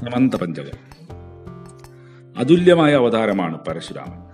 സമന്ത 0.00 0.34
പഞ്ചകം 0.34 0.88
അതുല്യമായ 2.38 2.94
അവതാരമാണ് 2.94 3.58
പരശുരാമൻ. 3.58 4.28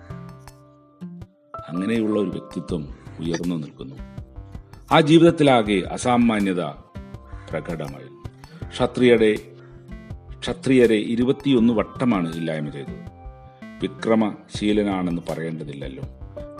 അങ്ങനെയുള്ള 1.69 2.19
ഒരു 2.19 2.29
വ്യക്തിത്വം 2.29 2.95
ഉയർന്നു 3.19 3.55
നിൽക്കുന്നു. 3.55 3.95
ആ 4.91 5.01
ജീവിതത്തിലാകെ 5.01 5.83
അസാമാന്യത 5.91 6.61
പ്രകടമായി. 7.49 8.09
ക്ഷത്രിയരെ 8.67 9.35
ക്ഷത്രിയരെ 10.39 10.95
ഇരുപത്തിയൊന്ന് 10.95 11.73
വട്ടമാണ് 11.73 12.35
ഇല്ലായ്മ 12.35 12.69
ചെയ്തത്. 12.69 13.15
വിക്രമശീലനാണെന്ന് 13.81 15.21
പറയേണ്ടതില്ലല്ലോ. 15.29 16.03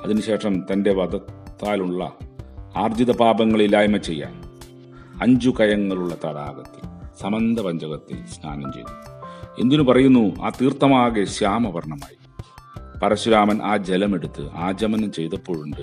അതിനുശേഷം 0.03 0.65
തന്റെ 0.71 0.93
വധത്താലുള്ള 0.93 2.11
ആർജിത 2.77 3.17
പാപങ്ങൾ 3.17 3.61
ഇല്ലായ്മ 3.61 3.97
ചെയ്യാൻ 3.97 4.43
അഞ്ചു 5.21 5.53
കയങ്ങളുള്ള 5.59 6.15
തടാകത്തിൽ 6.25 6.94
സമന്ത 7.19 7.59
പഞ്ചകത്തിൽ 7.59 8.25
സ്നാനം 8.25 8.73
ചെയ്തു. 8.73 9.15
എന്തിനു 9.61 9.83
പറയുന്നു? 9.83 10.43
ആ 10.43 10.49
തീർത്ഥമാകെ 10.49 11.23
ശ്യാമവർണമായി 11.23 12.17
പരശുരാമൻ 13.03 13.61
ആ 13.63 13.77
ജലമെടുത്ത് 13.77 14.49
ആചമനം 14.49 15.11
ചെയ്തപ്പോഴുണ്ട് 15.11 15.81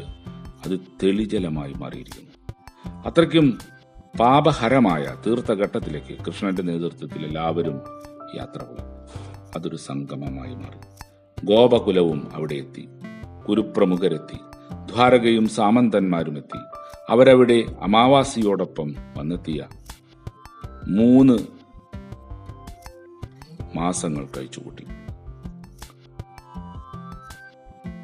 അത് 0.65 0.81
തെളിജലമായി 1.03 1.73
മാറിയിരിക്കുന്നു. 1.73 2.55
അത്രയ്ക്കും 3.07 3.59
പാപഹരമായ 4.21 5.17
തീർത്ഥഘട്ടത്തിലേക്ക് 5.27 6.25
കൃഷ്ണന്റെ 6.25 6.63
നേതൃത്വത്തിൽ 6.63 7.27
എല്ലാവരും 7.27 7.81
യാത്ര 8.37 8.63
പോയി. 8.63 9.09
അതൊരു 9.57 9.77
സംഗമമായി 9.77 10.55
മാറി. 10.55 10.79
ഗോപകുലവും 11.45 12.31
അവിടെ 12.35 12.55
എത്തി. 12.55 12.89
കുരുപ്രമുഖരെത്തി 13.49 14.37
ദ്വാരകയും 14.73 15.49
സാമന്തന്മാരും 15.49 16.37
എത്തി 16.37 16.59
അവരവിടെ 17.11 17.65
അമാവാസിയോടൊപ്പം 17.83 18.95
വന്നെത്തിയ 19.17 19.65
മൂന്ന് 20.89 21.39
മാസങ്ങൾ 23.77 24.29
കഴിച്ചുകൂട്ടി 24.37 24.87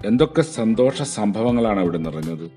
എന്തൊക്കെ 0.06 0.42
സന്തോഷ 0.42 1.02
സംഭവങ്ങളാണ് 1.02 1.80
അവിടെ 1.80 1.98
നിറഞ്ഞത്? 1.98 2.50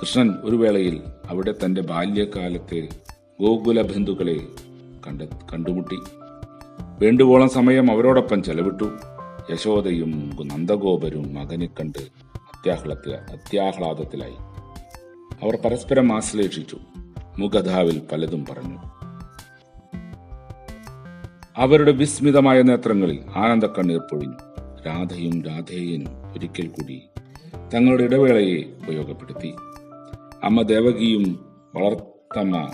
കൃഷ്ണൻ 0.00 0.34
ഒരു 0.42 0.56
വേളയിൽ 0.56 1.02
അവിടെ 1.28 1.54
തന്റെ 1.64 1.82
ബാല്യകാലത്തെ 1.82 2.88
ഗോകുല 3.40 3.82
ബന്ധുക്കളെ 3.82 4.48
കണ്ട 5.06 5.22
കണ്ടുമുട്ടി. 5.22 5.96
വേണ്ടുവോളം 7.00 7.48
സമയം 7.48 7.90
അവരോടൊപ്പം 7.90 8.42
ചെലവിട്ടു. 8.42 8.84
യശോദയും 9.52 10.30
നന്ദഗോപരും 10.44 11.34
മകനെ 11.34 11.66
കണ്ട് 11.66 11.98
അത്യാഹ്ലത്തിൽ 12.36 13.14
അത്യാഹ്ലാദത്തിലായി. 13.14 14.36
അവർ 15.42 15.56
പരസ്പരം 15.56 16.12
ആശ്ലേഷിച്ചു. 16.12 16.78
മുഖധാവിൽ 17.38 18.02
പലതും 18.12 18.44
പറഞ്ഞു. 18.50 18.99
അവരുടെ 21.60 21.92
വിസ്മിതമായ 21.92 22.62
നേത്രങ്ങളിൽ 22.62 23.24
ആനന്ദ 23.36 23.66
കണ്ണീർ 23.66 23.98
പൊഴിഞ്ഞു. 23.98 24.36
രാധയും 24.86 25.42
രാധേയനും 25.42 26.32
ഒരിക്കൽ 26.32 26.66
കൂടി 26.66 27.02
തങ്ങളുടെ 27.74 28.04
ഇടവേളയെ 28.04 28.62
ഉപയോഗപ്പെടുത്തി. 28.62 29.54
അമ്മ 30.44 30.62
ദേവകിയും 30.62 31.46
വളർത്തമ്മ 31.74 32.70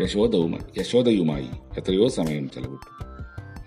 യശോദവുമായി 0.00 0.80
യശോദയുമായി 0.80 1.48
എത്രയോ 1.78 2.08
സമയം 2.08 2.50
ചെലവിട്ടു. 2.50 3.04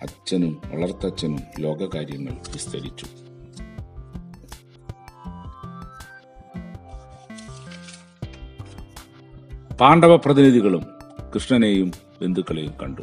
അച്ഛനും 0.01 0.61
വളർത്തച്ഛനും 0.65 1.39
ലോകകാര്യങ്ങൾ 1.59 2.33
വിസ്തരിച്ചു. 2.33 3.05
പാണ്ഡവ 9.75 10.15
പ്രതിനിധികളും 10.15 10.83
കൃഷ്ണനെയും 11.35 11.91
ബന്ധുക്കളെയും 12.21 12.73
കണ്ടു. 12.81 13.01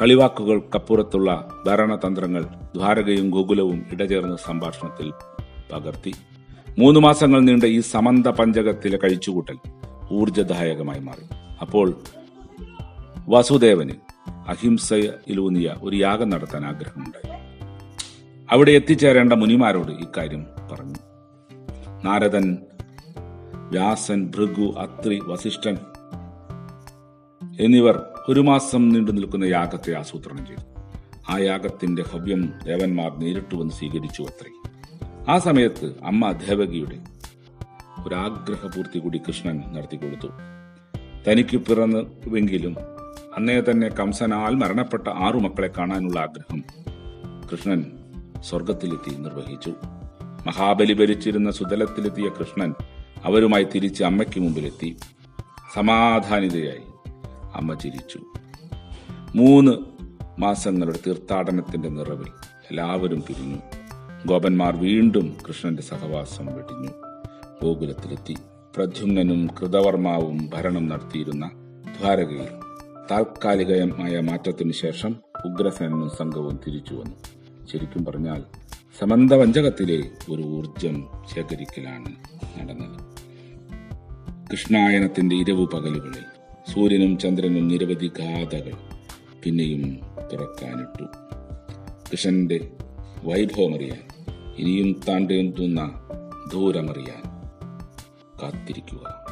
കളിവാക്കുകൾക്കപ്പുറത്തുള്ള 0.00 1.48
ഭരണതന്ത്രങ്ങൾ 1.66 2.42
ദ്വാരകയും 2.44 3.30
ഗോകുലവും 3.30 3.86
ഇടചേർന്ന 3.92 4.36
സംഭാഷണത്തിൽ 4.36 5.12
പകർത്തി. 5.72 6.14
മൂന്ന് 6.78 7.00
മാസങ്ങൾ 7.00 7.40
നീണ്ട 7.40 7.64
ഈ 7.64 7.80
സമന്ത 7.80 8.26
പഞ്ചകത്തിലെ 8.26 8.98
കഴിച്ചുകൂട്ടൽ 8.98 9.56
ഊർജദായകമായി 10.12 11.00
മാറി. 11.00 11.24
അപ്പോൾ 11.60 11.94
വാസുദേവന് 13.28 13.90
അഹിംസയിലൂന്നിയ 14.48 15.74
ഒരു 15.82 15.96
യാഗം 15.96 16.30
നടത്താൻ 16.30 16.66
ആഗ്രഹമുണ്ടായി. 16.66 17.42
അവിടെ 18.50 18.72
എത്തിച്ചേരേണ്ട 18.72 19.32
മുനിമാരോട് 19.32 19.92
ഇക്കാര്യം 19.92 20.46
പറഞ്ഞു. 20.72 20.94
നാരദൻ 22.04 22.58
വ്യാസൻ 23.70 24.32
ഭൃഗു 24.36 24.74
അത്രി 24.78 25.20
വസിഷ്ഠൻ 25.26 25.78
എന്നിവർ 27.60 28.02
ഒരു 28.28 28.40
മാസം 28.40 28.88
നീണ്ടു 28.88 29.10
നിൽക്കുന്ന 29.10 29.44
യാഗത്തെ 29.44 29.98
ആസൂത്രണം 29.98 30.46
ചെയ്തു. 30.46 30.62
ആ 31.32 31.38
യാഗത്തിന്റെ 31.38 32.02
ഹവ്യം 32.02 32.52
ദേവന്മാർ 32.64 33.18
നേരിട്ട് 33.18 33.54
വന്ന് 33.54 33.74
സ്വീകരിച്ചു 33.74 34.22
അത്രേ 34.22 34.50
ആ 35.28 35.38
സമയത്ത് 35.38 35.86
അമ്മ 36.04 36.32
ദേവകിയുടെ 36.32 36.98
ഒരാഗ്രഹപൂർത്തി 38.06 38.98
കൂടി 38.98 39.18
കൃഷ്ണൻ 39.18 39.62
നടത്തിക്കൊടുത്തു 39.72 40.28
തനിക്ക് 41.28 41.56
പിറന്നുവെങ്കിലും 41.56 42.76
അന്നേ 43.36 43.60
തന്നെ 43.60 43.88
കംസനാൽ 43.88 44.54
മരണപ്പെട്ട 44.54 45.08
ആറു 45.08 45.38
മക്കളെ 45.38 45.70
കാണാനുള്ള 45.78 46.20
ആഗ്രഹം 46.20 46.64
കൃഷ്ണൻ 47.52 47.84
സ്വർഗത്തിലെത്തി 48.40 49.14
നിർവഹിച്ചു. 49.14 49.74
മഹാബലി 50.46 50.92
ഭരിച്ചിരുന്ന 50.92 51.50
സുതലത്തിലെത്തിയ 51.50 52.28
കൃഷ്ണൻ 52.28 52.74
അവരുമായി 53.24 53.66
തിരിച്ച് 53.74 54.04
അമ്മയ്ക്ക് 54.04 54.40
മുമ്പിലെത്തി. 54.40 54.96
സമാധാനിതയായി. 55.74 56.91
അമ്മ 57.54 57.74
ചിരിച്ചു. 57.74 58.20
മൂന്ന് 59.34 59.72
മാസങ്ങളുടെ 60.40 60.98
തീർത്ഥാടനത്തിന്റെ 61.06 61.88
നിറവിൽ 61.88 62.26
എല്ലാവരും 62.70 63.24
പിരിഞ്ഞു 63.28 63.56
ഗോപന്മാർ 64.26 64.76
വീണ്ടും 64.76 65.36
കൃഷ്ണന്റെ 65.48 65.82
സഹവാസം 65.82 66.46
വെടിഞ്ഞു. 66.46 66.90
ഗോകുലത്തിലെത്തി. 67.62 68.36
പ്രദ്യുമ്നനും 68.76 69.46
കൃതവർമാവും 69.46 70.50
ഭരണം 70.54 70.88
നടത്തിയിരുന്ന 70.88 71.50
ദ്വാരകയിൽ 72.00 72.48
താൽക്കാലികമായ 73.10 74.20
മാറ്റത്തിനു 74.20 74.72
ശേഷം 74.72 75.16
ഉഗ്രസേനും 75.44 76.10
സംഘവും 76.18 76.60
തിരിച്ചു 76.66 76.94
വന്നു. 76.94 77.16
ശരിക്കും 77.72 78.04
പറഞ്ഞാൽ 78.04 78.44
സമന്തവഞ്ചകത്തിലെ 78.98 80.10
ഒരു 80.30 80.42
ഊർജം 80.42 81.08
ശേഖരിക്കലാണ് 81.34 82.08
നടന്നത്. 82.60 83.00
കൃഷ്ണായനത്തിന്റെ 84.50 85.36
ഇരവു 85.36 85.64
പകലുകളിൽ 85.64 86.24
സൂര്യനും 86.70 87.18
ചന്ദ്രനും 87.18 87.68
നിരവധി 87.68 88.12
ഗാഥകൾ 88.18 88.72
പിന്നെയും 89.44 90.00
തുറക്കാനിട്ടു. 90.32 91.04
കൃഷ്ണന്റെ 92.12 92.70
വൈഭവമറിയാൻ 93.24 94.02
ഇനിയും 94.56 95.00
താണ്ടേണ്ടുന്ന 95.08 96.00
ദൂരമറിയാൻ 96.52 97.22
കാത്തിരിക്കുക. 98.42 99.26